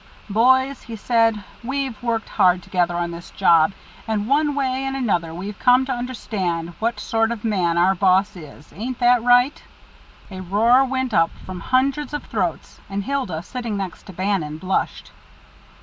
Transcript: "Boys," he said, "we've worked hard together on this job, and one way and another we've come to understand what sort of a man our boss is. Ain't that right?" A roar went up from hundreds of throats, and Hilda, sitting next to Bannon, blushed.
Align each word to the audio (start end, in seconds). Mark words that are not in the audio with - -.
"Boys," 0.31 0.81
he 0.81 0.95
said, 0.95 1.43
"we've 1.63 2.01
worked 2.01 2.27
hard 2.29 2.63
together 2.63 2.95
on 2.95 3.11
this 3.11 3.29
job, 3.29 3.71
and 4.07 4.27
one 4.27 4.55
way 4.55 4.83
and 4.83 4.95
another 4.95 5.31
we've 5.31 5.59
come 5.59 5.85
to 5.85 5.91
understand 5.91 6.69
what 6.79 6.99
sort 6.99 7.29
of 7.31 7.45
a 7.45 7.47
man 7.47 7.77
our 7.77 7.93
boss 7.93 8.35
is. 8.35 8.73
Ain't 8.75 8.97
that 8.97 9.21
right?" 9.21 9.61
A 10.31 10.39
roar 10.39 10.85
went 10.85 11.13
up 11.13 11.29
from 11.45 11.59
hundreds 11.59 12.15
of 12.15 12.23
throats, 12.23 12.79
and 12.89 13.03
Hilda, 13.03 13.43
sitting 13.43 13.77
next 13.77 14.07
to 14.07 14.13
Bannon, 14.13 14.57
blushed. 14.57 15.11